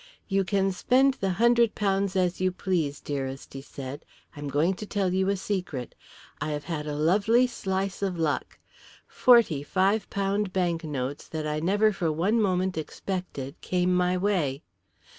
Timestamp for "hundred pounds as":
1.37-2.41